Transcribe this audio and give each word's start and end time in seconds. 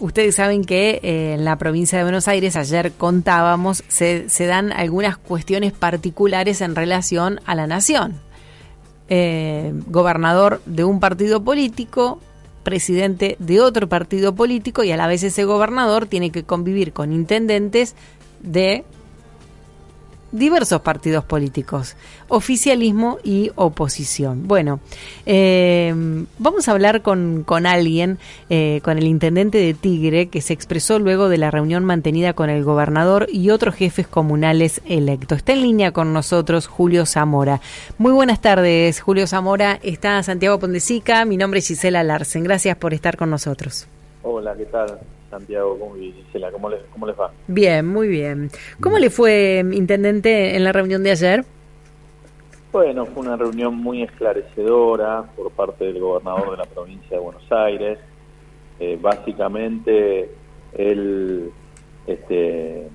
Ustedes 0.00 0.36
saben 0.36 0.64
que 0.64 0.98
eh, 1.02 1.34
en 1.34 1.44
la 1.44 1.56
provincia 1.56 1.98
de 1.98 2.04
Buenos 2.04 2.26
Aires, 2.26 2.56
ayer 2.56 2.92
contábamos, 2.92 3.84
se, 3.88 4.26
dan 4.46 4.72
algunas 4.72 5.18
cuestiones 5.18 5.74
particulares 5.74 6.62
en 6.62 6.74
relación 6.74 7.38
a 7.44 7.54
la 7.54 7.66
nación. 7.66 8.18
Eh, 9.10 9.74
gobernador 9.88 10.62
de 10.64 10.84
un 10.84 11.00
partido 11.00 11.44
político, 11.44 12.18
presidente 12.62 13.36
de 13.40 13.60
otro 13.60 13.90
partido 13.90 14.34
político 14.34 14.84
y 14.84 14.92
a 14.92 14.96
la 14.96 15.06
vez 15.06 15.22
ese 15.22 15.44
gobernador 15.44 16.06
tiene 16.06 16.30
que 16.30 16.44
convivir 16.44 16.94
con 16.94 17.12
intendentes 17.12 17.94
de 18.42 18.84
diversos 20.32 20.80
partidos 20.82 21.24
políticos, 21.24 21.96
oficialismo 22.28 23.18
y 23.24 23.50
oposición. 23.54 24.46
Bueno, 24.46 24.80
eh, 25.26 25.94
vamos 26.38 26.68
a 26.68 26.72
hablar 26.72 27.02
con, 27.02 27.42
con 27.44 27.66
alguien, 27.66 28.18
eh, 28.48 28.80
con 28.84 28.98
el 28.98 29.04
intendente 29.04 29.58
de 29.58 29.74
Tigre, 29.74 30.28
que 30.28 30.40
se 30.40 30.52
expresó 30.52 30.98
luego 30.98 31.28
de 31.28 31.38
la 31.38 31.50
reunión 31.50 31.84
mantenida 31.84 32.32
con 32.32 32.50
el 32.50 32.64
gobernador 32.64 33.26
y 33.30 33.50
otros 33.50 33.74
jefes 33.74 34.06
comunales 34.06 34.80
electos. 34.86 35.38
Está 35.38 35.52
en 35.52 35.62
línea 35.62 35.92
con 35.92 36.12
nosotros 36.12 36.66
Julio 36.66 37.06
Zamora. 37.06 37.60
Muy 37.98 38.12
buenas 38.12 38.40
tardes, 38.40 39.00
Julio 39.00 39.26
Zamora. 39.26 39.78
Está 39.82 40.22
Santiago 40.22 40.58
Pondesica. 40.58 41.24
Mi 41.24 41.36
nombre 41.36 41.60
es 41.60 41.68
Gisela 41.68 42.02
Larsen. 42.02 42.44
Gracias 42.44 42.76
por 42.76 42.94
estar 42.94 43.16
con 43.16 43.30
nosotros. 43.30 43.86
Hola, 44.22 44.54
¿qué 44.56 44.66
tal? 44.66 44.98
Santiago 45.30 45.78
¿cómo, 45.78 45.94
Gisela, 45.94 46.50
¿cómo 46.50 46.68
les, 46.68 46.80
¿cómo 46.92 47.06
les 47.06 47.18
va? 47.18 47.30
Bien, 47.46 47.86
muy 47.86 48.08
bien. 48.08 48.50
¿Cómo 48.80 48.98
le 48.98 49.10
fue, 49.10 49.64
Intendente, 49.72 50.56
en 50.56 50.64
la 50.64 50.72
reunión 50.72 51.02
de 51.02 51.12
ayer? 51.12 51.44
Bueno, 52.72 53.06
fue 53.06 53.22
una 53.22 53.36
reunión 53.36 53.76
muy 53.76 54.02
esclarecedora 54.02 55.24
por 55.36 55.50
parte 55.52 55.86
del 55.86 56.00
gobernador 56.00 56.52
de 56.52 56.56
la 56.58 56.64
provincia 56.64 57.16
de 57.16 57.22
Buenos 57.22 57.50
Aires. 57.50 57.98
Eh, 58.78 58.98
básicamente, 59.00 60.30
él 60.76 61.50
este, 62.06 62.88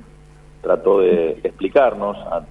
trató 0.61 1.01
de 1.01 1.31
explicarnos 1.43 2.17
a 2.17 2.45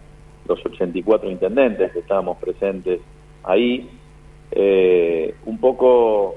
los 0.47 0.65
84 0.65 1.31
intendentes 1.31 1.93
que 1.93 2.01
estábamos 2.01 2.37
presentes 2.39 3.01
ahí, 3.43 3.91
eh, 4.51 5.35
un 5.47 5.59
poco 5.59 6.37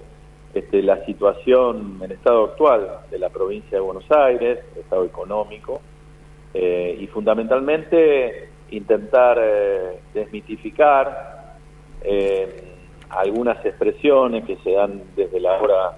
este, 0.57 0.81
la 0.81 1.05
situación, 1.05 1.99
el 2.03 2.11
estado 2.11 2.45
actual 2.45 3.01
de 3.11 3.19
la 3.19 3.29
provincia 3.29 3.77
de 3.77 3.79
Buenos 3.79 4.09
Aires, 4.11 4.59
estado 4.75 5.05
económico, 5.05 5.81
eh, 6.53 6.97
y 6.99 7.07
fundamentalmente 7.07 8.49
intentar 8.71 9.37
eh, 9.41 9.99
desmitificar 10.13 11.57
eh, 12.01 12.73
algunas 13.09 13.63
expresiones 13.65 14.45
que 14.45 14.57
se 14.57 14.71
dan 14.71 15.01
desde 15.15 15.39
la 15.39 15.61
hora 15.61 15.97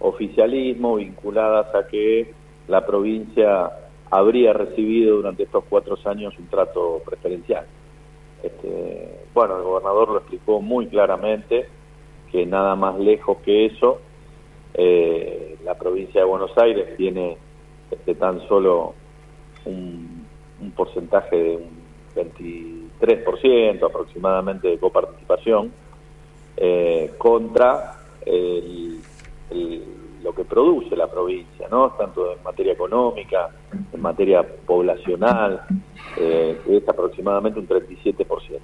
oficialismo 0.00 0.96
vinculadas 0.96 1.74
a 1.74 1.86
que 1.88 2.32
la 2.68 2.86
provincia 2.86 3.70
habría 4.10 4.52
recibido 4.52 5.16
durante 5.16 5.42
estos 5.42 5.64
cuatro 5.68 5.98
años 6.04 6.34
un 6.38 6.46
trato 6.46 7.02
preferencial. 7.04 7.66
Este, 8.42 9.26
bueno, 9.34 9.56
el 9.56 9.64
gobernador 9.64 10.10
lo 10.10 10.18
explicó 10.18 10.60
muy 10.60 10.86
claramente 10.86 11.68
que 12.30 12.46
nada 12.46 12.76
más 12.76 12.98
lejos 12.98 13.38
que 13.38 13.66
eso, 13.66 14.00
eh, 14.74 15.56
la 15.64 15.74
provincia 15.74 16.20
de 16.20 16.26
Buenos 16.26 16.56
Aires 16.56 16.96
tiene 16.96 17.36
este, 17.90 18.14
tan 18.14 18.46
solo 18.48 18.94
un, 19.64 20.26
porcentaje 20.76 21.36
de 21.36 21.56
un 21.56 21.78
23% 22.14 23.86
aproximadamente 23.86 24.68
de 24.68 24.78
coparticipación 24.78 25.72
eh, 26.56 27.12
contra 27.18 27.94
lo 30.22 30.34
que 30.34 30.44
produce 30.44 30.94
la 30.94 31.06
provincia, 31.06 31.68
¿no? 31.70 31.90
tanto 31.92 32.32
en 32.32 32.42
materia 32.42 32.72
económica, 32.72 33.48
en 33.92 34.00
materia 34.00 34.42
poblacional, 34.42 35.62
eh, 36.18 36.60
es 36.68 36.88
aproximadamente 36.88 37.58
un 37.60 37.68
37%. 37.68 38.60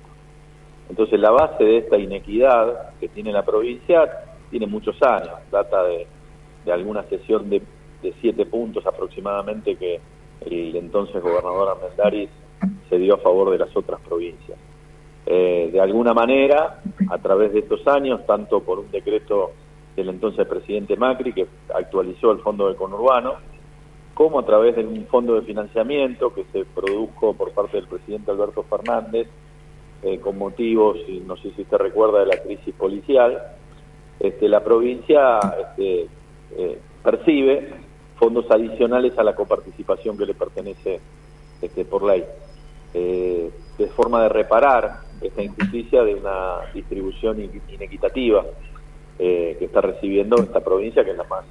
Entonces 0.88 1.18
la 1.18 1.30
base 1.30 1.64
de 1.64 1.78
esta 1.78 1.98
inequidad 1.98 2.90
que 3.00 3.08
tiene 3.08 3.32
la 3.32 3.44
provincia 3.44 4.24
tiene 4.50 4.66
muchos 4.66 5.00
años, 5.02 5.34
data 5.50 5.82
de, 5.84 6.06
alguna 6.72 7.02
sesión 7.04 7.48
de, 7.50 7.62
siete 8.20 8.44
puntos 8.44 8.86
aproximadamente 8.86 9.76
que 9.76 9.98
el 10.42 10.76
entonces 10.76 11.22
gobernador 11.22 11.70
Armendáriz 11.70 12.28
se 12.90 12.98
dio 12.98 13.14
a 13.14 13.18
favor 13.18 13.50
de 13.50 13.58
las 13.58 13.74
otras 13.74 13.98
provincias. 14.02 14.58
Eh, 15.26 15.70
de 15.72 15.80
alguna 15.80 16.12
manera, 16.12 16.82
a 17.10 17.18
través 17.18 17.54
de 17.54 17.60
estos 17.60 17.86
años, 17.88 18.26
tanto 18.26 18.60
por 18.60 18.78
un 18.78 18.90
decreto 18.90 19.52
del 19.96 20.10
entonces 20.10 20.46
presidente 20.46 20.96
Macri, 20.96 21.32
que 21.32 21.46
actualizó 21.74 22.32
el 22.32 22.40
fondo 22.40 22.68
de 22.68 22.76
conurbano, 22.76 23.36
como 24.12 24.38
a 24.38 24.46
través 24.46 24.76
de 24.76 24.84
un 24.84 25.06
fondo 25.06 25.34
de 25.34 25.42
financiamiento 25.42 26.32
que 26.32 26.44
se 26.52 26.64
produjo 26.64 27.34
por 27.34 27.52
parte 27.52 27.78
del 27.78 27.88
presidente 27.88 28.30
Alberto 28.30 28.62
Fernández, 28.64 29.28
eh, 30.06 30.20
con 30.20 30.36
motivos, 30.36 30.98
no 31.24 31.34
sé 31.38 31.50
si 31.52 31.62
usted 31.62 31.78
recuerda, 31.78 32.20
de 32.20 32.26
la 32.26 32.36
crisis 32.36 32.74
policial, 32.74 33.42
este, 34.20 34.50
la 34.50 34.62
provincia 34.62 35.38
este, 35.38 36.08
eh, 36.58 36.78
percibe 37.02 37.72
fondos 38.16 38.44
adicionales 38.50 39.18
a 39.18 39.24
la 39.24 39.34
coparticipación 39.34 40.18
que 40.18 40.26
le 40.26 40.34
pertenece 40.34 41.00
este, 41.62 41.86
por 41.86 42.04
ley. 42.04 42.22
Eh, 42.92 43.50
de 43.78 43.86
forma 43.86 44.22
de 44.24 44.28
reparar 44.28 44.98
esta 45.22 45.42
injusticia 45.42 46.04
de 46.04 46.16
una 46.16 46.70
distribución 46.74 47.40
inequitativa 47.40 48.44
que 49.16 49.56
está 49.58 49.80
recibiendo 49.80 50.36
esta 50.36 50.60
provincia, 50.60 51.02
que 51.02 51.12
es 51.12 51.16
la 51.16 51.24
más, 51.24 51.46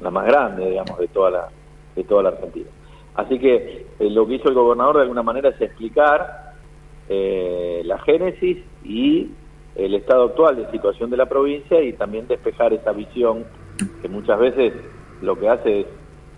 la 0.00 0.10
más 0.10 0.26
grande, 0.26 0.70
digamos, 0.70 0.96
de 0.96 1.08
toda 1.08 1.30
la, 1.30 1.48
de 1.96 2.04
toda 2.04 2.22
la 2.22 2.28
Argentina. 2.28 2.70
Así 3.16 3.38
que 3.40 3.86
lo 3.98 4.28
que 4.28 4.34
hizo 4.34 4.48
el 4.48 4.54
gobernador 4.54 4.96
de 4.96 5.02
alguna 5.02 5.24
manera 5.24 5.48
es 5.48 5.60
explicar 5.60 6.49
eh, 7.12 7.82
la 7.84 7.98
génesis 7.98 8.58
y 8.84 9.28
el 9.74 9.94
estado 9.94 10.26
actual 10.26 10.56
de 10.56 10.70
situación 10.70 11.10
de 11.10 11.16
la 11.16 11.26
provincia 11.26 11.82
y 11.82 11.92
también 11.92 12.28
despejar 12.28 12.72
esa 12.72 12.92
visión 12.92 13.44
que 14.00 14.08
muchas 14.08 14.38
veces 14.38 14.72
lo 15.20 15.36
que 15.36 15.48
hace 15.48 15.80
es 15.80 15.86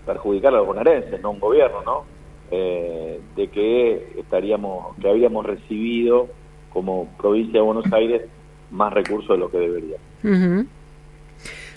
perjudicar 0.06 0.54
a 0.54 0.56
los 0.56 0.66
bonaerenses, 0.66 1.20
no 1.20 1.32
un 1.32 1.40
gobierno, 1.40 1.82
¿no? 1.84 2.04
Eh, 2.50 3.20
de 3.36 3.48
que 3.48 4.14
estaríamos, 4.18 4.96
que 4.96 5.10
habíamos 5.10 5.44
recibido 5.44 6.28
como 6.72 7.06
provincia 7.18 7.60
de 7.60 7.66
Buenos 7.66 7.92
Aires 7.92 8.22
más 8.70 8.94
recursos 8.94 9.28
de 9.28 9.38
lo 9.38 9.50
que 9.50 9.58
debería. 9.58 9.98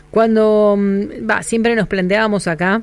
Cuando 0.09 0.75
mm, 0.77 1.29
va, 1.29 1.43
siempre 1.43 1.75
nos 1.75 1.87
planteábamos 1.87 2.47
acá 2.47 2.81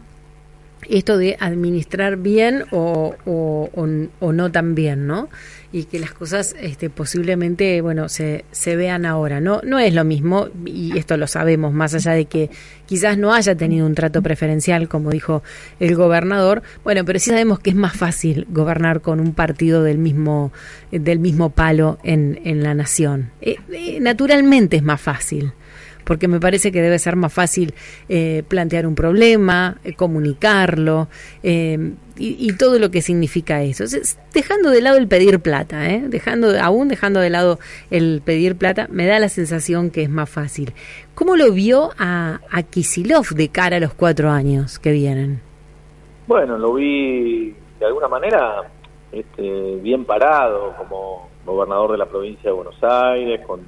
esto 0.88 1.16
de 1.18 1.36
administrar 1.40 2.16
bien 2.16 2.64
o, 2.70 3.14
o, 3.24 4.32
no 4.32 4.52
tan 4.52 4.74
bien, 4.74 5.06
¿no? 5.06 5.28
Y 5.72 5.84
que 5.84 5.98
las 5.98 6.12
cosas 6.12 6.54
este, 6.60 6.90
posiblemente, 6.90 7.80
bueno, 7.80 8.08
se, 8.08 8.44
se 8.50 8.76
vean 8.76 9.06
ahora, 9.06 9.40
¿no? 9.40 9.60
No 9.64 9.78
es 9.78 9.94
lo 9.94 10.04
mismo, 10.04 10.48
y 10.66 10.98
esto 10.98 11.16
lo 11.16 11.26
sabemos, 11.26 11.72
más 11.72 11.94
allá 11.94 12.12
de 12.12 12.26
que 12.26 12.50
quizás 12.86 13.16
no 13.16 13.32
haya 13.32 13.54
tenido 13.54 13.86
un 13.86 13.94
trato 13.94 14.22
preferencial, 14.22 14.88
como 14.88 15.10
dijo 15.10 15.42
el 15.80 15.94
gobernador, 15.94 16.62
bueno, 16.84 17.04
pero 17.04 17.18
sí 17.18 17.30
sabemos 17.30 17.58
que 17.58 17.70
es 17.70 17.76
más 17.76 17.96
fácil 17.96 18.46
gobernar 18.50 19.00
con 19.00 19.20
un 19.20 19.32
partido 19.32 19.82
del 19.82 19.98
mismo, 19.98 20.52
del 20.90 21.18
mismo 21.20 21.50
palo 21.50 21.98
en, 22.02 22.40
en 22.44 22.62
la 22.62 22.74
nación. 22.74 23.30
Eh, 23.40 23.56
eh, 23.72 23.98
naturalmente 24.00 24.76
es 24.76 24.82
más 24.82 25.00
fácil 25.00 25.52
porque 26.04 26.28
me 26.28 26.40
parece 26.40 26.72
que 26.72 26.82
debe 26.82 26.98
ser 26.98 27.16
más 27.16 27.32
fácil 27.32 27.74
eh, 28.08 28.42
plantear 28.48 28.86
un 28.86 28.94
problema, 28.94 29.78
eh, 29.84 29.94
comunicarlo 29.94 31.08
eh, 31.42 31.92
y, 32.16 32.52
todo 32.52 32.78
lo 32.78 32.90
que 32.90 33.02
significa 33.02 33.62
eso. 33.62 33.84
dejando 34.32 34.70
de 34.70 34.82
lado 34.82 34.98
el 34.98 35.08
pedir 35.08 35.40
plata, 35.40 35.80
dejando 35.80 36.60
aún 36.60 36.88
dejando 36.88 37.20
de 37.20 37.30
lado 37.30 37.58
el 37.90 38.22
pedir 38.24 38.56
plata, 38.56 38.86
me 38.90 39.06
da 39.06 39.18
la 39.18 39.28
sensación 39.28 39.90
que 39.90 40.02
es 40.02 40.10
más 40.10 40.28
fácil. 40.28 40.72
¿Cómo 41.14 41.36
lo 41.36 41.52
vio 41.52 41.90
a, 41.98 42.40
a 42.50 42.62
Kisilov 42.62 43.30
de 43.34 43.48
cara 43.48 43.78
a 43.78 43.80
los 43.80 43.94
cuatro 43.94 44.30
años 44.30 44.78
que 44.78 44.92
vienen? 44.92 45.40
Bueno, 46.26 46.58
lo 46.58 46.74
vi 46.74 47.54
de 47.80 47.86
alguna 47.86 48.08
manera 48.08 48.70
este, 49.10 49.76
bien 49.82 50.04
parado 50.04 50.74
como 50.76 51.28
gobernador 51.44 51.92
de 51.92 51.98
la 51.98 52.06
provincia 52.06 52.50
de 52.50 52.56
Buenos 52.56 52.82
Aires, 52.82 53.44
con 53.46 53.60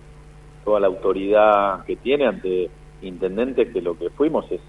toda 0.65 0.81
la 0.81 0.87
autoridad 0.87 1.85
que 1.85 1.97
tiene 1.97 2.27
ante 2.27 2.71
intendentes 3.03 3.73
que 3.73 3.83
lo 3.83 3.97
que 3.99 4.11
fuimos 4.11 4.51
es 4.51 4.61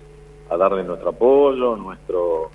a 0.49 0.57
darle 0.57 0.83
nuestro 0.83 1.09
apoyo, 1.09 1.75
nuestro 1.75 2.51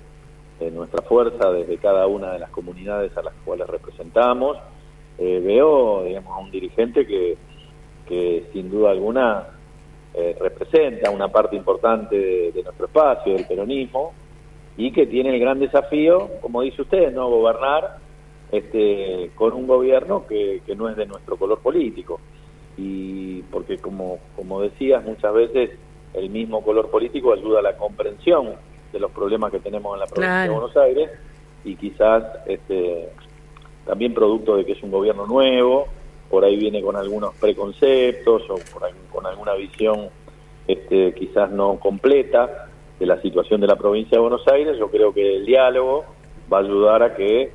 eh, 0.61 0.69
nuestra 0.69 1.01
fuerza 1.01 1.49
desde 1.51 1.77
cada 1.77 2.05
una 2.05 2.33
de 2.33 2.39
las 2.39 2.51
comunidades 2.51 3.17
a 3.17 3.23
las 3.23 3.33
cuales 3.43 3.65
representamos. 3.67 4.57
Eh, 5.17 5.41
veo, 5.43 6.03
digamos, 6.03 6.37
a 6.37 6.39
un 6.39 6.51
dirigente 6.51 7.07
que, 7.07 7.35
que 8.07 8.45
sin 8.53 8.69
duda 8.69 8.91
alguna 8.91 9.47
eh, 10.13 10.37
representa 10.39 11.09
una 11.09 11.29
parte 11.29 11.55
importante 11.55 12.15
de, 12.51 12.61
nuestro 12.63 12.85
espacio, 12.85 13.33
del 13.33 13.47
peronismo, 13.47 14.13
y 14.77 14.91
que 14.91 15.07
tiene 15.07 15.33
el 15.33 15.39
gran 15.39 15.57
desafío, 15.57 16.29
como 16.41 16.61
dice 16.61 16.83
usted, 16.83 17.11
no 17.11 17.27
gobernar 17.27 17.97
este, 18.51 19.31
con 19.33 19.53
un 19.53 19.65
gobierno 19.65 20.27
que, 20.27 20.61
que 20.63 20.75
no 20.75 20.89
es 20.89 20.95
de 20.95 21.07
nuestro 21.07 21.37
color 21.37 21.59
político. 21.59 22.19
Y 22.77 23.41
porque, 23.43 23.77
como, 23.77 24.19
como 24.35 24.61
decías, 24.61 25.03
muchas 25.03 25.33
veces 25.33 25.71
el 26.13 26.29
mismo 26.29 26.63
color 26.63 26.89
político 26.89 27.33
ayuda 27.33 27.59
a 27.59 27.63
la 27.63 27.77
comprensión 27.77 28.55
de 28.91 28.99
los 28.99 29.11
problemas 29.11 29.51
que 29.51 29.59
tenemos 29.59 29.93
en 29.93 29.99
la 29.99 30.07
provincia 30.07 30.41
de 30.41 30.49
Buenos 30.49 30.77
Aires 30.77 31.09
y 31.63 31.75
quizás 31.75 32.23
este, 32.47 33.09
también 33.85 34.13
producto 34.13 34.57
de 34.57 34.65
que 34.65 34.73
es 34.73 34.83
un 34.83 34.91
gobierno 34.91 35.25
nuevo, 35.25 35.87
por 36.29 36.43
ahí 36.43 36.57
viene 36.57 36.81
con 36.81 36.95
algunos 36.95 37.35
preconceptos 37.35 38.43
o 38.49 38.55
con 39.11 39.25
alguna 39.25 39.53
visión 39.53 40.09
este, 40.67 41.13
quizás 41.13 41.51
no 41.51 41.79
completa 41.79 42.67
de 42.99 43.05
la 43.05 43.21
situación 43.21 43.61
de 43.61 43.67
la 43.67 43.75
provincia 43.75 44.17
de 44.17 44.21
Buenos 44.21 44.47
Aires, 44.47 44.77
yo 44.77 44.89
creo 44.89 45.13
que 45.13 45.37
el 45.37 45.45
diálogo 45.45 46.05
va 46.51 46.57
a 46.57 46.61
ayudar 46.61 47.03
a 47.03 47.15
que 47.15 47.51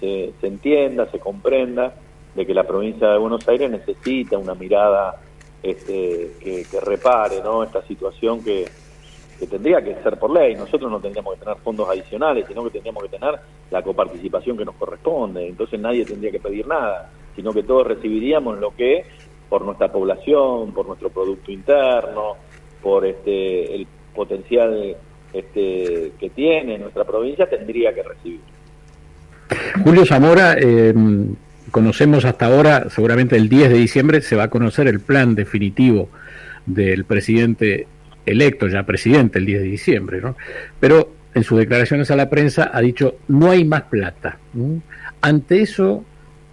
se, 0.00 0.32
se 0.40 0.46
entienda, 0.46 1.10
se 1.10 1.18
comprenda 1.18 1.94
de 2.36 2.46
que 2.46 2.54
la 2.54 2.64
provincia 2.64 3.08
de 3.08 3.18
Buenos 3.18 3.48
Aires 3.48 3.70
necesita 3.70 4.36
una 4.36 4.54
mirada 4.54 5.16
este, 5.62 6.32
que, 6.38 6.66
repare 6.80 7.36
esta 7.64 7.82
situación 7.86 8.44
que, 8.44 8.66
que 9.40 9.46
tendría 9.46 9.82
que 9.82 9.94
ser 10.02 10.18
por 10.18 10.30
ley. 10.30 10.54
Nosotros 10.54 10.90
no 10.90 11.00
tendríamos 11.00 11.34
que 11.34 11.40
tener 11.40 11.56
fondos 11.58 11.88
adicionales, 11.88 12.44
sino 12.46 12.62
que 12.64 12.70
tendríamos 12.70 13.04
que 13.04 13.08
tener 13.08 13.40
la 13.70 13.82
coparticipación 13.82 14.56
que 14.58 14.66
nos 14.66 14.74
corresponde. 14.74 15.48
Entonces 15.48 15.80
nadie 15.80 16.04
tendría 16.04 16.30
que 16.30 16.40
pedir 16.40 16.66
nada, 16.66 17.10
sino 17.34 17.52
que 17.52 17.62
todos 17.62 17.86
recibiríamos 17.86 18.58
lo 18.58 18.76
que 18.76 19.04
por 19.48 19.64
nuestra 19.64 19.90
población, 19.90 20.72
por 20.72 20.86
nuestro 20.86 21.08
producto 21.08 21.50
interno, 21.50 22.36
por 22.82 23.06
este 23.06 23.74
el 23.74 23.86
potencial 24.14 24.96
este, 25.32 26.12
que 26.18 26.30
tiene 26.30 26.78
nuestra 26.78 27.04
provincia, 27.04 27.48
tendría 27.48 27.94
que 27.94 28.02
recibir. 28.02 28.40
Julio 29.84 30.04
Zamora, 30.04 30.56
eh, 30.58 30.92
conocemos 31.76 32.24
hasta 32.24 32.46
ahora, 32.46 32.88
seguramente 32.88 33.36
el 33.36 33.50
10 33.50 33.68
de 33.68 33.76
diciembre 33.76 34.22
se 34.22 34.34
va 34.34 34.44
a 34.44 34.48
conocer 34.48 34.88
el 34.88 34.98
plan 34.98 35.34
definitivo 35.34 36.08
del 36.64 37.04
presidente 37.04 37.86
electo 38.24 38.66
ya 38.66 38.84
presidente 38.84 39.38
el 39.38 39.44
10 39.44 39.60
de 39.60 39.66
diciembre, 39.66 40.22
¿no? 40.22 40.36
Pero 40.80 41.12
en 41.34 41.44
sus 41.44 41.58
declaraciones 41.58 42.10
a 42.10 42.16
la 42.16 42.30
prensa 42.30 42.70
ha 42.72 42.80
dicho 42.80 43.18
no 43.28 43.50
hay 43.50 43.66
más 43.66 43.82
plata. 43.82 44.38
Ante 45.20 45.60
eso, 45.60 46.02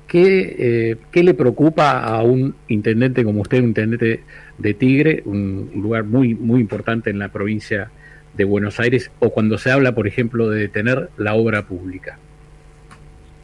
¿qué, 0.07 0.57
eh, 0.59 0.97
¿qué, 1.09 1.23
le 1.23 1.33
preocupa 1.35 1.99
a 1.99 2.21
un 2.21 2.55
intendente 2.67 3.23
como 3.23 3.43
usted, 3.43 3.59
un 3.59 3.67
intendente 3.67 4.23
de 4.57 4.73
Tigre, 4.73 5.23
un 5.23 5.71
lugar 5.75 6.03
muy, 6.03 6.35
muy 6.35 6.59
importante 6.59 7.11
en 7.11 7.19
la 7.19 7.29
provincia 7.29 7.91
de 8.33 8.43
Buenos 8.43 8.77
Aires, 8.81 9.09
o 9.19 9.29
cuando 9.29 9.57
se 9.57 9.71
habla, 9.71 9.95
por 9.95 10.05
ejemplo, 10.05 10.49
de 10.49 10.59
detener 10.59 11.11
la 11.15 11.35
obra 11.35 11.65
pública? 11.65 12.19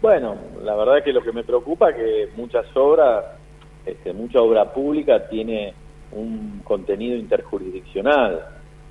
Bueno, 0.01 0.35
la 0.63 0.75
verdad 0.75 1.03
que 1.03 1.11
lo 1.11 1.21
que 1.21 1.33
me 1.33 1.43
preocupa 1.43 1.89
es 1.89 1.95
que 1.95 2.29
muchas 2.37 2.65
obras, 2.75 3.25
este, 3.85 4.13
mucha 4.13 4.41
obra 4.41 4.71
pública 4.73 5.27
tiene 5.27 5.73
un 6.11 6.61
contenido 6.63 7.17
interjurisdiccional. 7.17 8.45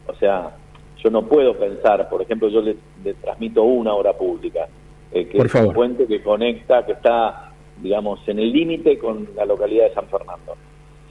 O 0.06 0.14
sea, 0.14 0.54
yo 1.02 1.10
no 1.10 1.26
puedo 1.26 1.56
pensar, 1.56 2.08
por 2.08 2.22
ejemplo, 2.22 2.48
yo 2.48 2.60
le, 2.60 2.76
transmito 3.22 3.62
una 3.62 3.94
obra 3.94 4.12
pública, 4.12 4.68
eh, 5.12 5.26
que 5.26 5.38
es 5.38 5.54
un 5.54 5.72
puente 5.72 6.06
que 6.06 6.22
conecta, 6.22 6.84
que 6.84 6.92
está, 6.92 7.52
digamos, 7.80 8.20
en 8.28 8.38
el 8.38 8.52
límite 8.52 8.98
con 8.98 9.28
la 9.34 9.44
localidad 9.44 9.88
de 9.88 9.94
San 9.94 10.06
Fernando. 10.08 10.56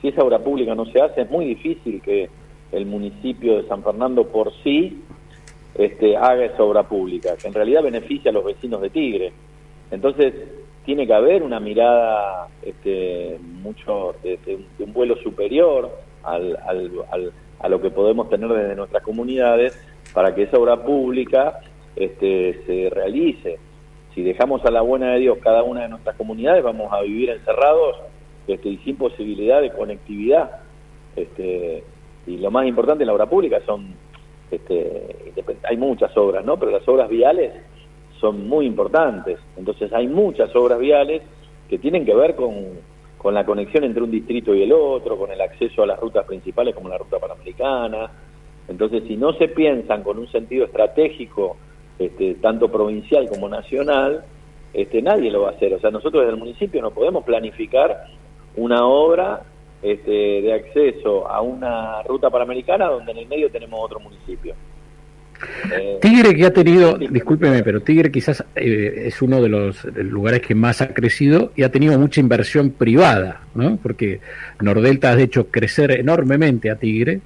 Si 0.01 0.09
esa 0.09 0.23
obra 0.23 0.39
pública 0.39 0.75
no 0.75 0.85
se 0.85 1.01
hace, 1.01 1.21
es 1.21 1.29
muy 1.31 1.45
difícil 1.45 2.01
que 2.01 2.29
el 2.71 2.85
municipio 2.85 3.57
de 3.57 3.67
San 3.67 3.81
Fernando 3.83 4.27
por 4.27 4.51
sí 4.63 5.01
este, 5.75 6.17
haga 6.17 6.45
esa 6.45 6.63
obra 6.63 6.83
pública, 6.83 7.35
que 7.37 7.47
en 7.47 7.53
realidad 7.53 7.83
beneficia 7.83 8.31
a 8.31 8.33
los 8.33 8.45
vecinos 8.45 8.81
de 8.81 8.89
Tigre. 8.89 9.33
Entonces, 9.91 10.33
tiene 10.85 11.05
que 11.05 11.13
haber 11.13 11.43
una 11.43 11.59
mirada 11.59 12.47
este, 12.61 13.37
mucho 13.41 14.15
de, 14.23 14.59
un 14.79 14.93
vuelo 14.93 15.17
superior 15.17 15.91
al, 16.23 16.57
a 17.59 17.69
lo 17.69 17.81
que 17.81 17.89
podemos 17.89 18.29
tener 18.29 18.49
desde 18.49 18.75
nuestras 18.75 19.03
comunidades 19.03 19.77
para 20.13 20.33
que 20.33 20.43
esa 20.43 20.57
obra 20.57 20.83
pública 20.83 21.59
este, 21.95 22.61
se 22.65 22.89
realice. 22.89 23.59
Si 24.13 24.23
dejamos 24.23 24.63
a 24.65 24.71
la 24.71 24.81
buena 24.81 25.13
de 25.13 25.19
Dios 25.19 25.37
cada 25.41 25.63
una 25.63 25.81
de 25.81 25.89
nuestras 25.89 26.15
comunidades, 26.15 26.63
vamos 26.63 26.91
a 26.91 27.01
vivir 27.01 27.29
encerrados 27.29 27.97
este, 28.47 28.69
y 28.69 28.77
sin 28.77 28.95
posibilidad 28.95 29.61
de 29.61 29.71
conectividad. 29.71 30.61
Este, 31.15 31.83
y 32.25 32.37
lo 32.37 32.51
más 32.51 32.67
importante 32.67 33.03
en 33.03 33.07
la 33.07 33.13
obra 33.13 33.25
pública 33.25 33.59
son, 33.65 33.93
este, 34.51 35.33
hay 35.63 35.77
muchas 35.77 36.15
obras, 36.17 36.45
¿no? 36.45 36.57
Pero 36.57 36.71
las 36.71 36.87
obras 36.87 37.09
viales 37.09 37.53
son 38.19 38.47
muy 38.47 38.65
importantes. 38.65 39.39
Entonces 39.55 39.91
hay 39.93 40.07
muchas 40.07 40.55
obras 40.55 40.79
viales 40.79 41.21
que 41.69 41.77
tienen 41.77 42.05
que 42.05 42.13
ver 42.13 42.35
con, 42.35 42.53
con 43.17 43.33
la 43.33 43.45
conexión 43.45 43.83
entre 43.83 44.03
un 44.03 44.11
distrito 44.11 44.53
y 44.53 44.63
el 44.63 44.73
otro, 44.73 45.17
con 45.17 45.31
el 45.31 45.41
acceso 45.41 45.83
a 45.83 45.87
las 45.87 45.99
rutas 45.99 46.25
principales 46.25 46.75
como 46.75 46.89
la 46.89 46.97
ruta 46.97 47.19
panamericana. 47.19 48.09
Entonces, 48.67 49.03
si 49.07 49.15
no 49.15 49.33
se 49.33 49.47
piensan 49.47 50.03
con 50.03 50.17
un 50.17 50.27
sentido 50.29 50.65
estratégico, 50.65 51.57
este, 51.99 52.35
tanto 52.35 52.69
provincial 52.69 53.27
como 53.29 53.49
nacional, 53.49 54.23
este, 54.73 55.01
nadie 55.01 55.31
lo 55.31 55.41
va 55.41 55.49
a 55.49 55.51
hacer. 55.53 55.73
O 55.73 55.79
sea, 55.79 55.89
nosotros 55.89 56.21
desde 56.21 56.33
el 56.33 56.39
municipio 56.39 56.81
no 56.81 56.91
podemos 56.91 57.23
planificar 57.23 58.05
una 58.55 58.85
obra 58.85 59.43
este, 59.81 60.41
de 60.41 60.53
acceso 60.53 61.27
a 61.29 61.41
una 61.41 62.03
ruta 62.03 62.29
panamericana 62.29 62.87
donde 62.87 63.11
en 63.11 63.17
el 63.19 63.27
medio 63.27 63.49
tenemos 63.49 63.79
otro 63.81 63.99
municipio. 63.99 64.55
Eh, 65.71 65.97
Tigre 66.01 66.35
que 66.35 66.45
ha 66.45 66.53
tenido, 66.53 66.97
discúlpeme, 66.97 67.63
pero 67.63 67.81
Tigre 67.81 68.11
quizás 68.11 68.43
eh, 68.55 69.03
es 69.07 69.21
uno 69.21 69.41
de 69.41 69.49
los 69.49 69.83
lugares 69.95 70.41
que 70.41 70.55
más 70.55 70.81
ha 70.81 70.89
crecido 70.89 71.51
y 71.55 71.63
ha 71.63 71.71
tenido 71.71 71.97
mucha 71.99 72.19
inversión 72.19 72.71
privada, 72.71 73.41
¿no? 73.55 73.77
Porque 73.77 74.19
Nordelta 74.61 75.11
ha 75.11 75.19
hecho 75.19 75.47
crecer 75.47 75.91
enormemente 75.91 76.69
a 76.69 76.75
Tigre. 76.75 77.21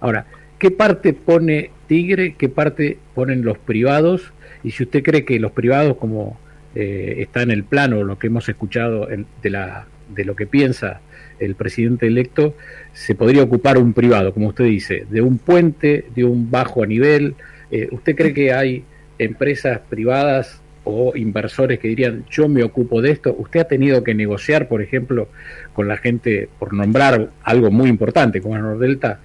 Ahora, 0.00 0.26
¿qué 0.58 0.70
parte 0.70 1.12
pone 1.12 1.70
Tigre, 1.86 2.34
qué 2.38 2.48
parte 2.48 2.98
ponen 3.14 3.44
los 3.44 3.58
privados? 3.58 4.32
Y 4.62 4.70
si 4.70 4.84
usted 4.84 5.02
cree 5.02 5.24
que 5.24 5.38
los 5.38 5.52
privados, 5.52 5.96
como 5.96 6.38
eh, 6.74 7.16
está 7.18 7.42
en 7.42 7.50
el 7.50 7.64
plano, 7.64 8.02
lo 8.02 8.18
que 8.18 8.28
hemos 8.28 8.48
escuchado 8.48 9.06
de, 9.06 9.50
la, 9.50 9.86
de 10.14 10.24
lo 10.24 10.34
que 10.34 10.46
piensa 10.46 11.00
el 11.44 11.54
presidente 11.54 12.06
electo, 12.06 12.54
se 12.92 13.14
podría 13.14 13.42
ocupar 13.42 13.78
un 13.78 13.92
privado, 13.92 14.32
como 14.32 14.48
usted 14.48 14.64
dice, 14.64 15.06
de 15.10 15.20
un 15.20 15.38
puente, 15.38 16.06
de 16.14 16.24
un 16.24 16.50
bajo 16.50 16.82
a 16.82 16.86
nivel. 16.86 17.34
Eh, 17.70 17.88
¿Usted 17.90 18.14
cree 18.14 18.34
que 18.34 18.52
hay 18.52 18.84
empresas 19.18 19.80
privadas 19.88 20.60
o 20.84 21.16
inversores 21.16 21.78
que 21.78 21.88
dirían, 21.88 22.24
yo 22.30 22.48
me 22.48 22.62
ocupo 22.62 23.00
de 23.00 23.10
esto? 23.10 23.34
¿Usted 23.38 23.60
ha 23.60 23.64
tenido 23.64 24.04
que 24.04 24.14
negociar, 24.14 24.68
por 24.68 24.82
ejemplo, 24.82 25.28
con 25.72 25.88
la 25.88 25.96
gente, 25.96 26.48
por 26.58 26.72
nombrar 26.72 27.30
algo 27.42 27.70
muy 27.70 27.88
importante 27.88 28.40
como 28.40 28.58
Nordelta, 28.58 29.20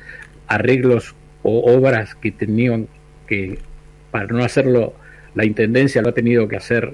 arreglos 0.48 1.16
o 1.44 1.72
obras 1.72 2.16
que 2.16 2.32
tenían 2.32 2.88
que, 3.28 3.60
para 4.12 4.28
no 4.28 4.44
hacerlo 4.44 4.94
la 5.36 5.46
Intendencia, 5.46 6.02
lo 6.02 6.10
ha 6.10 6.14
tenido 6.14 6.48
que 6.48 6.56
hacer 6.56 6.94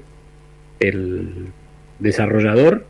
el 0.80 1.48
desarrollador? 2.00 2.86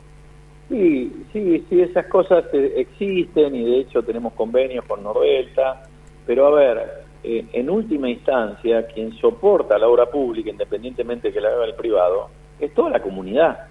Sí, 0.69 1.25
sí, 1.31 1.63
sí, 1.69 1.81
esas 1.81 2.07
cosas 2.07 2.45
eh, 2.53 2.73
existen 2.77 3.55
y 3.55 3.63
de 3.63 3.79
hecho 3.81 4.01
tenemos 4.01 4.33
convenios 4.33 4.83
con 4.85 5.03
Nordelta, 5.03 5.83
pero 6.25 6.47
a 6.47 6.51
ver, 6.51 7.03
eh, 7.23 7.45
en 7.53 7.69
última 7.69 8.09
instancia, 8.09 8.87
quien 8.87 9.13
soporta 9.17 9.77
la 9.77 9.87
obra 9.87 10.07
pública, 10.07 10.49
independientemente 10.49 11.27
de 11.27 11.33
que 11.33 11.41
la 11.41 11.49
haga 11.49 11.65
el 11.65 11.75
privado, 11.75 12.29
es 12.59 12.73
toda 12.73 12.89
la 12.89 13.01
comunidad, 13.01 13.67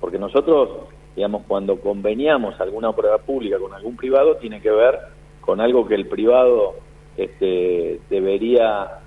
porque 0.00 0.18
nosotros, 0.18 0.88
digamos, 1.16 1.42
cuando 1.48 1.80
conveniamos 1.80 2.60
alguna 2.60 2.90
obra 2.90 3.18
pública 3.18 3.58
con 3.58 3.74
algún 3.74 3.96
privado, 3.96 4.36
tiene 4.36 4.60
que 4.60 4.70
ver 4.70 5.00
con 5.40 5.60
algo 5.60 5.88
que 5.88 5.96
el 5.96 6.06
privado 6.06 6.76
este, 7.16 8.00
debería, 8.08 9.00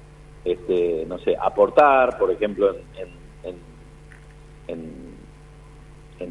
este, 0.44 1.06
no 1.08 1.20
sé, 1.20 1.38
aportar, 1.39 2.18
por 2.18 2.32
ejemplo, 2.32 2.70
en, 2.70 3.10
en 3.44 3.74
en 4.68 5.02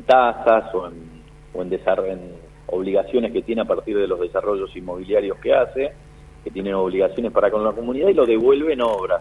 tasas 0.03 0.75
o 0.75 0.87
en, 0.87 1.23
o 1.55 1.63
en, 1.63 2.43
obligaciones 2.67 3.33
que 3.33 3.43
tiene 3.43 3.63
a 3.63 3.67
partir 3.67 3.99
de 3.99 4.07
los 4.07 4.19
desarrollos 4.19 4.75
inmobiliarios 4.75 5.39
que 5.39 5.53
hace, 5.53 5.93
que 6.43 6.51
tiene 6.51 6.75
obligaciones 6.75 7.31
para 7.31 7.51
con 7.51 7.63
la 7.63 7.73
comunidad 7.73 8.09
y 8.09 8.15
lo 8.15 8.25
devuelve 8.25 8.73
en 8.73 8.81
obras. 8.81 9.21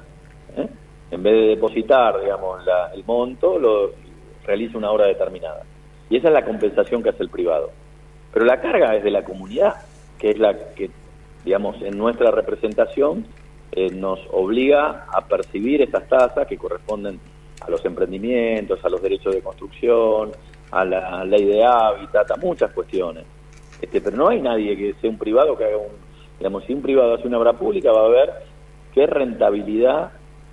¿eh? 0.55 0.67
En 1.11 1.21
vez 1.21 1.33
de 1.33 1.47
depositar, 1.47 2.19
digamos, 2.21 2.61
el 2.93 3.03
monto, 3.03 3.59
lo 3.59 3.91
realiza 4.45 4.77
una 4.77 4.91
obra 4.91 5.07
determinada. 5.07 5.63
Y 6.09 6.17
esa 6.17 6.29
es 6.29 6.33
la 6.33 6.45
compensación 6.45 7.03
que 7.03 7.09
hace 7.09 7.23
el 7.23 7.29
privado. 7.29 7.71
Pero 8.33 8.45
la 8.45 8.61
carga 8.61 8.95
es 8.95 9.03
de 9.03 9.11
la 9.11 9.23
comunidad, 9.23 9.75
que 10.17 10.29
es 10.29 10.39
la 10.39 10.57
que, 10.73 10.89
digamos, 11.43 11.81
en 11.81 11.97
nuestra 11.97 12.31
representación 12.31 13.25
eh, 13.73 13.89
nos 13.89 14.19
obliga 14.31 15.05
a 15.11 15.21
percibir 15.27 15.81
estas 15.81 16.07
tasas 16.07 16.47
que 16.47 16.57
corresponden 16.57 17.19
a 17.61 17.69
los 17.69 17.83
emprendimientos, 17.85 18.83
a 18.83 18.89
los 18.89 19.01
derechos 19.01 19.33
de 19.33 19.41
construcción, 19.41 20.31
a 20.71 20.85
la 20.85 21.23
ley 21.25 21.45
de 21.45 21.63
hábitat, 21.63 22.31
a 22.31 22.37
muchas 22.37 22.71
cuestiones. 22.71 23.25
Este, 23.81 23.99
pero 24.01 24.17
no 24.17 24.29
hay 24.29 24.41
nadie 24.41 24.77
que 24.77 24.93
sea 25.01 25.09
un 25.09 25.17
privado 25.17 25.57
que 25.57 25.65
haga 25.65 25.77
un, 25.77 25.91
digamos, 26.37 26.63
si 26.65 26.73
un 26.73 26.81
privado 26.81 27.15
hace 27.15 27.27
una 27.27 27.39
obra 27.39 27.53
pública 27.53 27.91
va 27.91 28.05
a 28.05 28.09
ver 28.09 28.33
qué 28.93 29.07
rentabilidad 29.07 30.11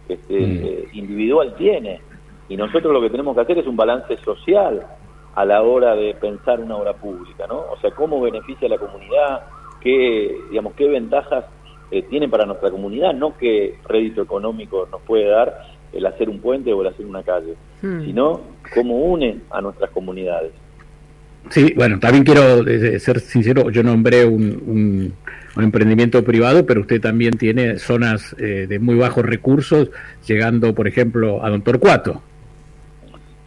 este, 0.09 0.41
mm. 0.41 0.65
eh, 0.65 0.89
individual 0.95 1.55
tiene. 1.57 2.01
Y 2.49 2.57
nosotros 2.57 2.93
lo 2.93 3.01
que 3.01 3.11
tenemos 3.11 3.35
que 3.35 3.43
hacer 3.43 3.59
es 3.59 3.67
un 3.67 3.77
balance 3.77 4.17
social 4.19 4.87
a 5.35 5.45
la 5.45 5.63
hora 5.63 5.95
de 5.95 6.15
pensar 6.15 6.61
una 6.61 6.77
obra 6.77 6.95
pública, 6.95 7.47
¿no? 7.47 7.59
O 7.71 7.79
sea, 7.81 7.91
cómo 7.91 8.21
beneficia 8.21 8.67
a 8.67 8.71
la 8.71 8.79
comunidad, 8.79 9.43
qué, 9.81 10.37
digamos, 10.51 10.73
qué 10.75 10.89
ventajas 10.89 11.45
eh, 11.91 12.03
tiene 12.03 12.29
para 12.29 12.45
nuestra 12.45 12.71
comunidad, 12.71 13.13
no 13.15 13.37
qué 13.37 13.79
rédito 13.87 14.23
económico 14.23 14.89
nos 14.91 15.01
puede 15.03 15.27
dar 15.27 15.78
el 15.93 16.07
hacer 16.07 16.29
un 16.29 16.41
puente 16.41 16.73
o 16.73 16.83
el 16.83 16.89
hacer 16.89 17.07
una 17.07 17.23
calle, 17.23 17.55
hmm. 17.83 18.05
sino 18.05 18.41
cómo 18.75 18.97
une 18.99 19.39
a 19.51 19.61
nuestras 19.61 19.91
comunidades. 19.91 20.53
Sí, 21.51 21.73
bueno, 21.75 21.99
también 21.99 22.25
quiero 22.25 22.67
eh, 22.67 22.99
ser 22.99 23.21
sincero, 23.21 23.71
yo 23.71 23.83
nombré 23.83 24.25
un, 24.27 25.15
un, 25.57 25.63
emprendimiento 25.63 26.23
privado, 26.23 26.65
pero 26.65 26.83
usted 26.83 27.01
también 27.01 27.37
tiene 27.37 27.79
zonas 27.79 28.37
eh, 28.39 28.67
de 28.69 28.79
muy 28.79 28.95
bajos 28.97 29.25
recursos, 29.25 29.91
llegando, 30.27 30.73
por 30.73 30.87
ejemplo, 30.87 31.45
a 31.45 31.51
Don 31.51 31.63
Torcuato. 31.63 32.23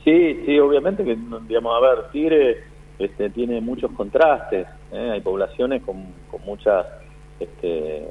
Sí, 0.03 0.41
sí, 0.45 0.59
obviamente 0.59 1.03
que, 1.05 1.15
digamos, 1.47 1.73
a 1.77 1.79
ver, 1.79 2.11
Tigre 2.11 2.57
este, 2.99 3.29
tiene 3.29 3.61
muchos 3.61 3.91
contrastes, 3.91 4.67
¿eh? 4.91 5.09
hay 5.13 5.21
poblaciones 5.21 5.83
con, 5.83 6.03
con 6.29 6.41
muchas 6.41 6.85
este, 7.39 8.07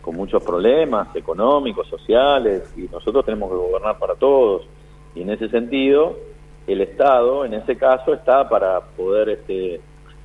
con 0.00 0.16
muchos 0.16 0.42
problemas 0.42 1.14
económicos, 1.14 1.86
sociales, 1.88 2.72
y 2.76 2.82
nosotros 2.82 3.24
tenemos 3.24 3.50
que 3.50 3.56
gobernar 3.56 3.98
para 3.98 4.14
todos. 4.14 4.66
Y 5.14 5.22
en 5.22 5.30
ese 5.30 5.48
sentido, 5.48 6.16
el 6.66 6.80
Estado, 6.80 7.44
en 7.44 7.54
ese 7.54 7.76
caso, 7.76 8.14
está 8.14 8.48
para 8.48 8.80
poder 8.80 9.28
este, 9.28 9.80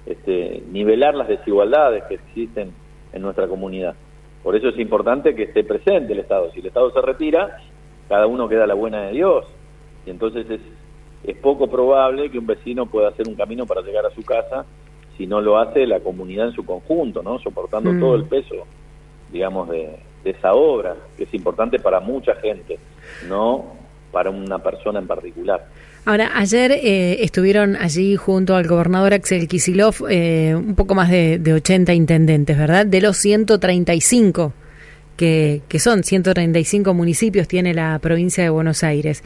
este, 0.05 0.63
nivelar 0.71 1.15
las 1.15 1.27
desigualdades 1.27 2.03
que 2.05 2.15
existen 2.15 2.73
en 3.11 3.21
nuestra 3.21 3.47
comunidad. 3.47 3.95
Por 4.43 4.55
eso 4.55 4.69
es 4.69 4.77
importante 4.77 5.35
que 5.35 5.43
esté 5.43 5.63
presente 5.63 6.13
el 6.13 6.19
Estado. 6.19 6.51
Si 6.51 6.59
el 6.59 6.67
Estado 6.67 6.91
se 6.91 7.01
retira, 7.01 7.57
cada 8.07 8.27
uno 8.27 8.47
queda 8.47 8.65
a 8.65 8.67
la 8.67 8.75
buena 8.75 9.07
de 9.07 9.13
Dios. 9.13 9.45
Y 10.05 10.11
entonces 10.11 10.49
es, 10.49 10.61
es 11.23 11.37
poco 11.37 11.67
probable 11.67 12.29
que 12.29 12.37
un 12.37 12.45
vecino 12.45 12.85
pueda 12.85 13.09
hacer 13.09 13.27
un 13.27 13.35
camino 13.35 13.65
para 13.65 13.81
llegar 13.81 14.05
a 14.05 14.11
su 14.11 14.23
casa 14.23 14.65
si 15.17 15.25
no 15.25 15.41
lo 15.41 15.57
hace 15.57 15.87
la 15.87 16.01
comunidad 16.01 16.47
en 16.47 16.53
su 16.53 16.65
conjunto, 16.65 17.23
¿no? 17.23 17.39
Soportando 17.39 17.91
mm. 17.91 17.99
todo 17.99 18.15
el 18.15 18.25
peso 18.25 18.65
digamos, 19.31 19.69
de, 19.69 19.99
esa 20.23 20.53
obra, 20.53 20.95
que 21.15 21.25
es 21.25 21.33
importante 21.35 21.77
para 21.77 21.99
mucha 21.99 22.33
gente, 22.37 22.79
no 23.29 23.75
para 24.11 24.31
una 24.31 24.57
persona 24.57 24.97
en 24.97 25.05
particular. 25.05 25.67
Ahora, 26.05 26.31
ayer 26.35 26.71
eh, 26.71 27.23
estuvieron 27.23 27.75
allí 27.75 28.15
junto 28.15 28.55
al 28.55 28.67
gobernador 28.67 29.13
Axel 29.13 29.47
Kisilov 29.47 30.07
eh, 30.09 30.55
un 30.55 30.73
poco 30.73 30.95
más 30.95 31.11
de, 31.11 31.37
de, 31.37 31.53
80 31.53 31.93
intendentes, 31.93 32.57
¿verdad? 32.57 32.87
De 32.87 33.01
los 33.01 33.17
135 33.17 34.53
que, 35.15 35.61
que 35.67 35.79
son, 35.79 36.03
135 36.03 36.93
municipios 36.93 37.47
tiene 37.47 37.73
la 37.73 37.97
provincia 37.99 38.43
de 38.43 38.49
Buenos 38.49 38.83
Aires. 38.83 39.23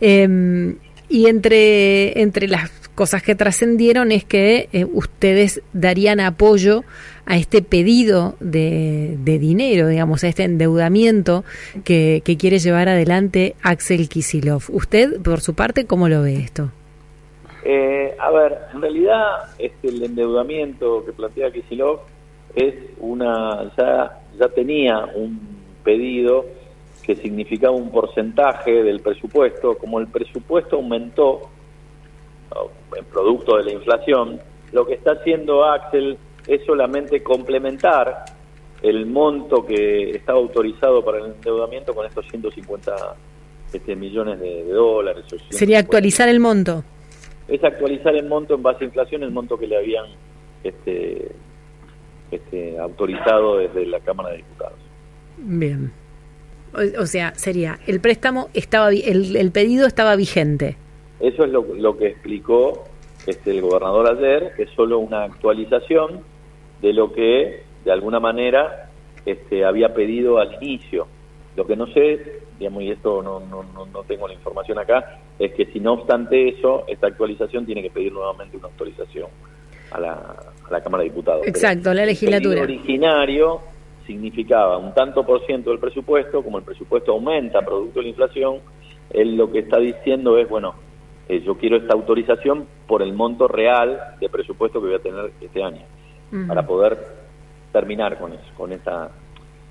Em, 0.00 0.76
y 1.08 1.26
entre, 1.26 2.20
entre 2.20 2.48
las 2.48 2.70
cosas 3.00 3.22
que 3.22 3.34
trascendieron 3.34 4.12
es 4.12 4.26
que 4.26 4.68
eh, 4.74 4.84
ustedes 4.84 5.62
darían 5.72 6.20
apoyo 6.20 6.84
a 7.24 7.38
este 7.38 7.62
pedido 7.62 8.34
de, 8.40 9.16
dinero, 9.24 9.88
digamos, 9.88 10.22
a 10.22 10.28
este 10.28 10.44
endeudamiento 10.44 11.42
que, 11.82 12.22
quiere 12.38 12.58
llevar 12.58 12.90
adelante 12.90 13.54
Axel 13.62 14.06
Kisilov. 14.10 14.64
¿Usted, 14.68 15.18
por 15.22 15.40
su 15.40 15.54
parte, 15.54 15.86
cómo 15.86 16.10
lo 16.10 16.20
ve 16.20 16.40
esto? 16.40 16.72
Eh, 17.64 18.14
a 18.18 18.30
ver, 18.32 18.58
en 18.74 18.82
realidad 18.82 19.48
este, 19.58 19.88
el 19.88 20.02
endeudamiento 20.02 21.02
que 21.06 21.12
plantea 21.12 21.50
Kisilov 21.50 22.00
es 22.54 22.74
una, 22.98 23.72
ya, 23.78 24.20
ya 24.38 24.48
tenía 24.48 25.06
un 25.16 25.40
pedido 25.82 26.44
que 27.02 27.16
significaba 27.16 27.74
un 27.74 27.90
porcentaje 27.90 28.82
del 28.82 29.00
presupuesto, 29.00 29.78
como 29.78 30.00
el 30.00 30.08
presupuesto 30.08 30.76
aumentó 30.76 31.40
en 31.44 31.59
producto 33.04 33.56
de 33.56 33.64
la 33.64 33.72
inflación, 33.72 34.40
lo 34.72 34.86
que 34.86 34.94
está 34.94 35.12
haciendo 35.12 35.64
Axel 35.64 36.18
es 36.46 36.64
solamente 36.64 37.22
complementar 37.22 38.24
el 38.82 39.06
monto 39.06 39.64
que 39.66 40.10
estaba 40.10 40.38
autorizado 40.38 41.04
para 41.04 41.18
el 41.18 41.26
endeudamiento 41.26 41.94
con 41.94 42.06
estos 42.06 42.26
150 42.28 42.94
este, 43.72 43.94
millones 43.94 44.40
de, 44.40 44.64
dólares. 44.64 45.24
Sería 45.50 45.78
actualizar 45.78 46.28
el 46.28 46.40
monto. 46.40 46.82
Es 47.48 47.62
actualizar 47.62 48.14
el 48.14 48.26
monto 48.26 48.54
en 48.54 48.62
base 48.62 48.84
a 48.84 48.86
inflación, 48.86 49.22
el 49.22 49.32
monto 49.32 49.58
que 49.58 49.66
le 49.66 49.76
habían 49.76 50.06
este, 50.64 51.32
este, 52.30 52.78
autorizado 52.78 53.58
desde 53.58 53.86
la 53.86 54.00
Cámara 54.00 54.30
de 54.30 54.36
Diputados. 54.38 54.78
Bien. 55.38 55.92
O, 56.98 57.06
sea, 57.06 57.34
sería, 57.34 57.80
el 57.88 58.00
préstamo 58.00 58.48
estaba, 58.54 58.90
el, 58.90 59.36
el 59.36 59.50
pedido 59.50 59.86
estaba 59.86 60.14
vigente. 60.14 60.76
Eso 61.18 61.44
es 61.44 61.50
lo, 61.50 61.62
lo 61.74 61.98
que 61.98 62.06
explicó 62.06 62.84
este, 63.26 63.50
el 63.50 63.60
gobernador 63.60 64.08
ayer, 64.08 64.52
que 64.56 64.64
es 64.64 64.70
solo 64.70 64.98
una 64.98 65.24
actualización 65.24 66.22
de 66.80 66.92
lo 66.92 67.12
que 67.12 67.62
de 67.84 67.92
alguna 67.92 68.20
manera 68.20 68.90
este, 69.26 69.64
había 69.64 69.94
pedido 69.94 70.38
al 70.38 70.62
inicio. 70.62 71.06
Lo 71.56 71.66
que 71.66 71.76
no 71.76 71.86
sé, 71.88 72.40
digamos, 72.58 72.82
y 72.82 72.90
esto 72.90 73.22
no, 73.22 73.40
no, 73.40 73.64
no, 73.86 74.02
tengo 74.04 74.28
la 74.28 74.34
información 74.34 74.78
acá, 74.78 75.20
es 75.38 75.52
que 75.54 75.66
si 75.66 75.80
no 75.80 75.94
obstante 75.94 76.48
eso, 76.48 76.84
esta 76.86 77.08
actualización 77.08 77.66
tiene 77.66 77.82
que 77.82 77.90
pedir 77.90 78.12
nuevamente 78.12 78.56
una 78.56 78.68
autorización 78.68 79.28
a 79.90 80.00
la, 80.00 80.12
a 80.12 80.70
la 80.70 80.80
Cámara 80.80 81.02
de 81.02 81.10
Diputados. 81.10 81.46
Exacto, 81.46 81.92
la 81.92 82.06
legislatura. 82.06 82.58
El 82.58 82.64
originario 82.64 83.60
significaba 84.06 84.78
un 84.78 84.94
tanto 84.94 85.24
por 85.24 85.44
ciento 85.46 85.70
del 85.70 85.78
presupuesto, 85.78 86.42
como 86.42 86.58
el 86.58 86.64
presupuesto 86.64 87.12
aumenta 87.12 87.62
producto 87.62 88.00
de 88.00 88.04
la 88.04 88.08
inflación, 88.10 88.58
él 89.10 89.36
lo 89.36 89.50
que 89.50 89.60
está 89.60 89.78
diciendo 89.78 90.38
es, 90.38 90.48
bueno, 90.48 90.74
eh, 91.30 91.42
yo 91.46 91.56
quiero 91.56 91.76
esta 91.76 91.94
autorización 91.94 92.66
por 92.88 93.02
el 93.02 93.12
monto 93.12 93.46
real 93.46 94.16
de 94.18 94.28
presupuesto 94.28 94.80
que 94.80 94.88
voy 94.88 94.96
a 94.96 94.98
tener 94.98 95.30
este 95.40 95.62
año, 95.62 95.82
para 96.48 96.66
poder 96.66 96.98
terminar 97.72 98.18
con 98.18 98.32
eso, 98.32 98.42
con 98.56 98.72
esa, 98.72 99.10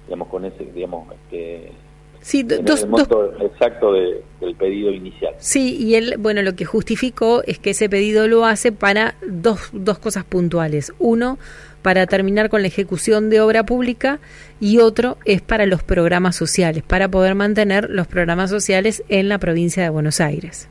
digamos, 0.06 0.30
con 0.30 0.46
ese, 0.46 0.64
digamos, 0.64 1.14
este, 1.14 1.74
Sí, 2.22 2.44
dos, 2.44 2.84
el 2.84 2.90
monto 2.90 3.34
exacto 3.42 3.94
del 3.94 4.56
pedido 4.58 4.92
inicial. 4.92 5.36
Sí, 5.38 5.76
y 5.78 5.96
él, 5.96 6.16
bueno, 6.18 6.42
lo 6.42 6.56
que 6.56 6.64
justificó 6.64 7.44
es 7.46 7.60
que 7.60 7.72
ese 7.72 7.90
pedido 7.90 8.28
lo 8.28 8.46
hace 8.46 8.72
para 8.72 9.16
dos, 9.26 9.70
dos 9.74 10.00
cosas 10.00 10.26
puntuales. 10.26 10.94
Uno, 11.00 11.40
para 11.82 12.08
terminar 12.08 12.50
con 12.50 12.62
la 12.62 12.68
ejecución 12.68 13.30
de 13.30 13.42
obra 13.42 13.66
pública 13.66 14.20
y 14.62 14.80
otro 14.80 15.18
es 15.26 15.42
para 15.42 15.66
los 15.66 15.84
programas 15.84 16.36
sociales, 16.38 16.84
para 16.84 17.10
poder 17.10 17.36
mantener 17.36 17.90
los 17.90 18.08
programas 18.08 18.50
sociales 18.50 19.04
en 19.10 19.28
la 19.28 19.38
provincia 19.40 19.84
de 19.84 19.90
Buenos 19.90 20.20
Aires. 20.22 20.70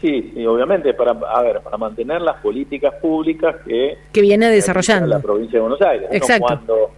Sí, 0.00 0.30
sí, 0.34 0.46
obviamente, 0.46 0.92
para, 0.92 1.12
a 1.12 1.42
ver, 1.42 1.60
para 1.62 1.78
mantener 1.78 2.20
las 2.20 2.36
políticas 2.42 2.94
públicas 3.00 3.56
que, 3.66 3.96
que 4.12 4.20
viene 4.20 4.50
desarrollando 4.50 5.06
la 5.06 5.20
provincia 5.20 5.58
de 5.58 5.60
Buenos 5.60 5.80
Aires. 5.80 6.08
Exacto. 6.12 6.46
Cuando, 6.46 6.90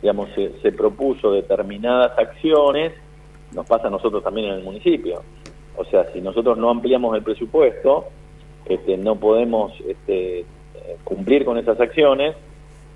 digamos, 0.00 0.30
se, 0.62 0.72
propuso 0.72 1.32
determinadas 1.32 2.18
acciones, 2.18 2.92
nos 3.52 3.66
pasa 3.66 3.88
a 3.88 3.90
nosotros 3.90 4.22
también 4.24 4.48
en 4.48 4.54
el 4.54 4.64
municipio. 4.64 5.22
O 5.76 5.84
sea, 5.84 6.10
si 6.12 6.20
nosotros 6.20 6.56
no 6.56 6.70
ampliamos 6.70 7.14
el 7.16 7.22
presupuesto, 7.22 8.06
este, 8.64 8.96
no 8.96 9.16
podemos 9.16 9.72
este, 9.86 10.46
cumplir 11.04 11.44
con 11.44 11.58
esas 11.58 11.78
acciones 11.80 12.34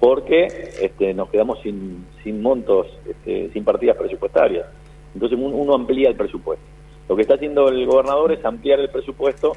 porque 0.01 0.47
este, 0.81 1.13
nos 1.15 1.29
quedamos 1.31 1.61
sin, 1.63 2.07
sin 2.23 2.41
montos, 2.41 2.87
este, 3.09 3.51
sin 3.53 3.65
partidas 3.65 3.97
presupuestarias. 3.97 4.67
Entonces 5.15 5.39
uno 5.41 5.75
amplía 5.75 6.09
el 6.09 6.17
presupuesto. 6.17 6.76
Lo 7.09 7.17
que 7.17 7.23
está 7.23 7.35
haciendo 7.35 7.69
el 7.69 7.87
gobernador 7.87 8.33
es 8.33 8.45
ampliar 8.45 8.81
el 8.81 8.91
presupuesto 8.91 9.53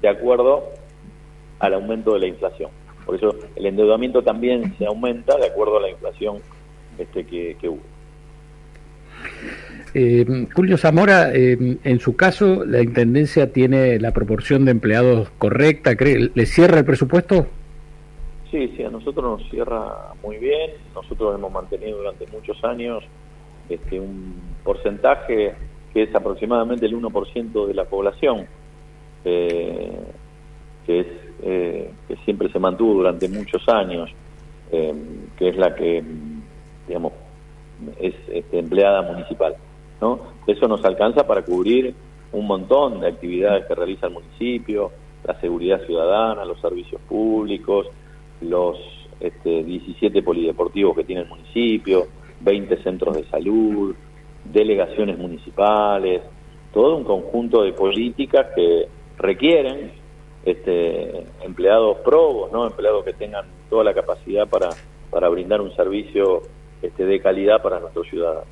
de 0.00 0.08
acuerdo 0.08 0.70
al 1.58 1.74
aumento 1.74 2.14
de 2.14 2.20
la 2.20 2.26
inflación. 2.26 2.70
Por 3.04 3.16
eso 3.16 3.34
el 3.56 3.66
endeudamiento 3.66 4.22
también 4.22 4.74
se 4.78 4.86
aumenta 4.86 5.36
de 5.36 5.46
acuerdo 5.46 5.78
a 5.78 5.82
la 5.82 5.90
inflación 5.90 6.38
este, 6.98 7.24
que, 7.24 7.68
hubo. 7.68 7.80
Eh, 9.94 10.46
Julio 10.54 10.76
Zamora, 10.76 11.32
eh, 11.32 11.78
en 11.82 12.00
su 12.00 12.16
caso, 12.16 12.64
¿la 12.64 12.82
Intendencia 12.82 13.52
tiene 13.52 13.98
la 13.98 14.12
proporción 14.12 14.64
de 14.64 14.70
empleados 14.70 15.30
correcta? 15.38 15.92
¿Le 15.92 16.46
cierra 16.46 16.78
el 16.78 16.84
presupuesto? 16.84 17.46
Sí, 18.50 18.72
sí, 18.76 18.84
a 18.84 18.90
nosotros 18.90 19.40
nos 19.40 19.50
cierra 19.50 20.12
muy 20.22 20.36
bien. 20.36 20.72
Nosotros 20.94 21.34
hemos 21.34 21.50
mantenido 21.50 21.98
durante 21.98 22.26
muchos 22.28 22.62
años 22.64 23.02
este, 23.68 23.98
un 23.98 24.34
porcentaje 24.62 25.54
que 25.92 26.04
es 26.04 26.14
aproximadamente 26.14 26.86
el 26.86 26.96
1% 26.96 27.66
de 27.66 27.74
la 27.74 27.84
población, 27.84 28.46
eh, 29.24 29.98
que, 30.86 31.00
es, 31.00 31.06
eh, 31.42 31.90
que 32.08 32.16
siempre 32.24 32.50
se 32.50 32.58
mantuvo 32.58 32.94
durante 32.94 33.28
muchos 33.28 33.68
años, 33.68 34.10
eh, 34.70 34.94
que 35.36 35.48
es 35.48 35.56
la 35.56 35.74
que, 35.74 36.02
digamos, 36.88 37.12
es 38.00 38.14
este, 38.32 38.58
empleada 38.58 39.02
municipal. 39.02 39.56
¿no? 40.00 40.20
Eso 40.46 40.66
nos 40.66 40.84
alcanza 40.84 41.26
para 41.26 41.42
cubrir 41.42 41.94
un 42.32 42.46
montón 42.46 43.00
de 43.00 43.08
actividades 43.08 43.66
que 43.66 43.74
realiza 43.74 44.06
el 44.06 44.14
municipio, 44.14 44.90
la 45.24 45.38
seguridad 45.40 45.84
ciudadana, 45.86 46.44
los 46.44 46.60
servicios 46.60 47.00
públicos, 47.02 47.86
los 48.40 48.78
este, 49.20 49.62
17 49.62 50.22
polideportivos 50.22 50.96
que 50.96 51.04
tiene 51.04 51.22
el 51.22 51.28
municipio, 51.28 52.06
20 52.40 52.82
centros 52.82 53.16
de 53.16 53.24
salud, 53.24 53.94
delegaciones 54.52 55.18
municipales, 55.18 56.22
todo 56.72 56.96
un 56.96 57.04
conjunto 57.04 57.62
de 57.62 57.72
políticas 57.72 58.46
que 58.54 58.86
requieren 59.18 59.92
este, 60.44 61.26
empleados 61.42 61.98
probos, 62.04 62.50
¿no? 62.52 62.66
empleados 62.66 63.04
que 63.04 63.12
tengan 63.12 63.46
toda 63.70 63.84
la 63.84 63.94
capacidad 63.94 64.48
para, 64.48 64.70
para 65.10 65.28
brindar 65.28 65.60
un 65.60 65.74
servicio 65.74 66.42
este, 66.80 67.04
de 67.04 67.20
calidad 67.20 67.62
para 67.62 67.78
nuestros 67.78 68.08
ciudadanos. 68.08 68.48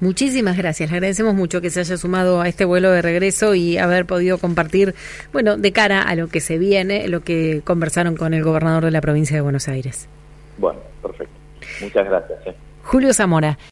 Muchísimas 0.00 0.56
gracias. 0.56 0.90
Le 0.90 0.96
agradecemos 0.96 1.34
mucho 1.34 1.60
que 1.60 1.68
se 1.68 1.80
haya 1.80 1.96
sumado 1.98 2.40
a 2.40 2.48
este 2.48 2.64
vuelo 2.64 2.90
de 2.90 3.02
regreso 3.02 3.54
y 3.54 3.76
haber 3.76 4.06
podido 4.06 4.38
compartir, 4.38 4.94
bueno, 5.30 5.58
de 5.58 5.72
cara 5.72 6.00
a 6.00 6.14
lo 6.14 6.28
que 6.28 6.40
se 6.40 6.56
viene, 6.56 7.06
lo 7.06 7.20
que 7.20 7.60
conversaron 7.64 8.16
con 8.16 8.32
el 8.32 8.42
gobernador 8.42 8.86
de 8.86 8.92
la 8.92 9.02
provincia 9.02 9.36
de 9.36 9.42
Buenos 9.42 9.68
Aires. 9.68 10.08
Bueno, 10.56 10.80
perfecto. 11.02 11.34
Muchas 11.82 12.06
gracias. 12.06 12.46
¿eh? 12.46 12.54
Julio 12.82 13.12
Zamora. 13.12 13.58